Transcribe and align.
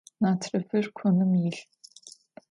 Natrıfır 0.21 0.91
konım 0.95 1.33
yilh. 1.35 1.61